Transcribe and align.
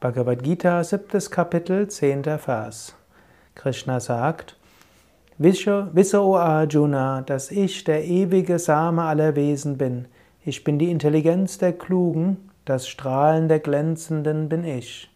Bhagavad 0.00 0.42
Gita, 0.42 0.82
siebtes 0.82 1.30
Kapitel, 1.30 1.86
zehnter 1.88 2.38
Vers. 2.38 2.94
Krishna 3.54 4.00
sagt, 4.00 4.56
Wisse, 5.36 5.90
o 6.22 6.36
Arjuna, 6.36 7.20
dass 7.20 7.50
ich 7.50 7.84
der 7.84 8.02
ewige 8.06 8.58
Same 8.58 9.02
aller 9.02 9.36
Wesen 9.36 9.76
bin. 9.76 10.08
Ich 10.42 10.64
bin 10.64 10.78
die 10.78 10.90
Intelligenz 10.90 11.58
der 11.58 11.74
Klugen, 11.74 12.48
das 12.64 12.88
Strahlen 12.88 13.48
der 13.48 13.58
Glänzenden 13.58 14.48
bin 14.48 14.64
ich. 14.64 15.10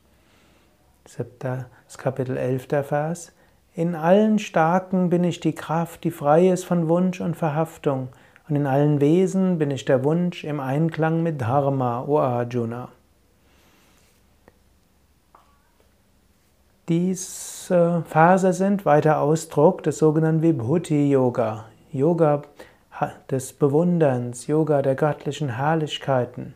Siebtes 1.08 1.96
Kapitel, 1.96 2.36
elfter 2.36 2.84
Vers. 2.84 3.32
In 3.74 3.94
allen 3.94 4.38
Starken 4.38 5.08
bin 5.08 5.24
ich 5.24 5.40
die 5.40 5.54
Kraft, 5.54 6.04
die 6.04 6.10
frei 6.10 6.50
ist 6.50 6.64
von 6.64 6.88
Wunsch 6.88 7.22
und 7.22 7.38
Verhaftung, 7.38 8.08
und 8.50 8.56
in 8.56 8.66
allen 8.66 9.00
Wesen 9.00 9.56
bin 9.56 9.70
ich 9.70 9.86
der 9.86 10.04
Wunsch 10.04 10.44
im 10.44 10.60
Einklang 10.60 11.22
mit 11.22 11.40
Dharma, 11.40 12.04
o 12.06 12.18
Arjuna. 12.18 12.90
Diese 16.86 18.02
Verse 18.06 18.52
sind 18.52 18.84
weiter 18.84 19.20
Ausdruck 19.20 19.82
des 19.84 19.96
sogenannten 19.96 20.42
Vibhuti 20.42 21.10
Yoga, 21.10 21.64
Yoga 21.90 22.42
des 23.30 23.54
Bewunderns, 23.54 24.46
Yoga 24.48 24.82
der 24.82 24.94
göttlichen 24.94 25.56
Herrlichkeiten. 25.56 26.52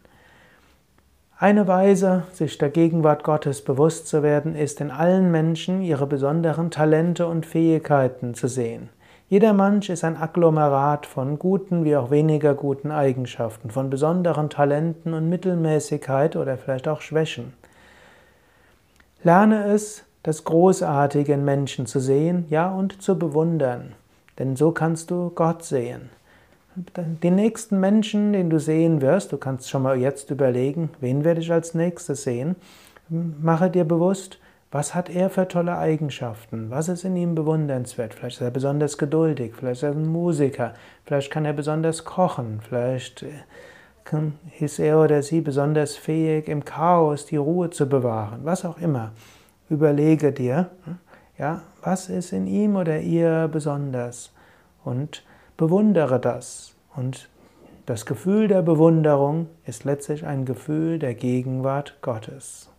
Eine 1.38 1.66
Weise, 1.66 2.24
sich 2.30 2.58
der 2.58 2.68
Gegenwart 2.68 3.24
Gottes 3.24 3.64
bewusst 3.64 4.06
zu 4.06 4.22
werden, 4.22 4.54
ist 4.54 4.82
in 4.82 4.90
allen 4.90 5.30
Menschen 5.30 5.80
ihre 5.80 6.06
besonderen 6.06 6.70
Talente 6.70 7.26
und 7.26 7.46
Fähigkeiten 7.46 8.34
zu 8.34 8.48
sehen. 8.48 8.90
Jeder 9.30 9.54
Mensch 9.54 9.88
ist 9.88 10.04
ein 10.04 10.18
Agglomerat 10.18 11.06
von 11.06 11.38
guten 11.38 11.86
wie 11.86 11.96
auch 11.96 12.10
weniger 12.10 12.54
guten 12.54 12.90
Eigenschaften, 12.90 13.70
von 13.70 13.88
besonderen 13.88 14.50
Talenten 14.50 15.14
und 15.14 15.30
Mittelmäßigkeit 15.30 16.36
oder 16.36 16.58
vielleicht 16.58 16.86
auch 16.86 17.00
Schwächen. 17.00 17.54
Lerne 19.22 19.72
es, 19.72 20.04
das 20.22 20.44
Großartige 20.44 21.32
in 21.32 21.44
Menschen 21.44 21.86
zu 21.86 22.00
sehen, 22.00 22.46
ja, 22.48 22.70
und 22.70 23.00
zu 23.02 23.18
bewundern. 23.18 23.94
Denn 24.38 24.56
so 24.56 24.72
kannst 24.72 25.10
du 25.10 25.30
Gott 25.30 25.64
sehen. 25.64 26.10
Den 26.96 27.34
nächsten 27.34 27.80
Menschen, 27.80 28.32
den 28.32 28.50
du 28.50 28.60
sehen 28.60 29.00
wirst, 29.00 29.32
du 29.32 29.36
kannst 29.36 29.68
schon 29.68 29.82
mal 29.82 29.98
jetzt 29.98 30.30
überlegen, 30.30 30.90
wen 31.00 31.24
werde 31.24 31.40
ich 31.40 31.50
als 31.50 31.74
nächstes 31.74 32.22
sehen, 32.22 32.54
mache 33.08 33.70
dir 33.70 33.84
bewusst, 33.84 34.38
was 34.70 34.94
hat 34.94 35.08
er 35.08 35.30
für 35.30 35.48
tolle 35.48 35.78
Eigenschaften? 35.78 36.70
Was 36.70 36.88
ist 36.88 37.04
in 37.04 37.16
ihm 37.16 37.34
bewundernswert? 37.34 38.14
Vielleicht 38.14 38.36
ist 38.36 38.42
er 38.42 38.50
besonders 38.50 38.98
geduldig, 38.98 39.54
vielleicht 39.56 39.78
ist 39.78 39.82
er 39.82 39.92
ein 39.92 40.06
Musiker, 40.06 40.74
vielleicht 41.04 41.30
kann 41.30 41.46
er 41.46 41.54
besonders 41.54 42.04
kochen, 42.04 42.60
vielleicht 42.60 43.24
ist 44.60 44.78
er 44.78 45.00
oder 45.00 45.22
sie 45.22 45.40
besonders 45.40 45.96
fähig, 45.96 46.48
im 46.48 46.64
Chaos 46.64 47.26
die 47.26 47.36
Ruhe 47.36 47.70
zu 47.70 47.88
bewahren, 47.88 48.40
was 48.44 48.64
auch 48.64 48.78
immer. 48.78 49.12
Überlege 49.70 50.32
dir, 50.32 50.70
ja, 51.38 51.62
was 51.82 52.08
ist 52.08 52.32
in 52.32 52.46
ihm 52.46 52.76
oder 52.76 53.00
ihr 53.00 53.48
besonders 53.48 54.32
und 54.84 55.24
bewundere 55.56 56.18
das. 56.18 56.74
Und 56.96 57.28
das 57.86 58.06
Gefühl 58.06 58.48
der 58.48 58.62
Bewunderung 58.62 59.48
ist 59.64 59.84
letztlich 59.84 60.26
ein 60.26 60.44
Gefühl 60.44 60.98
der 60.98 61.14
Gegenwart 61.14 61.98
Gottes. 62.02 62.70